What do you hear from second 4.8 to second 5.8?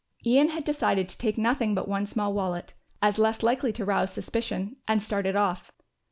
and started off.